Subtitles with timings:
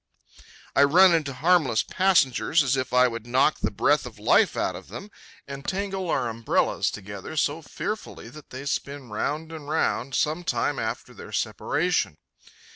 [0.75, 4.75] I run into harmless passengers as if I would knock the breath of life out
[4.75, 5.11] of them,
[5.47, 10.79] and tangle our umbrellas together so fearfully that they spin round and round some time
[10.79, 12.17] after their separation.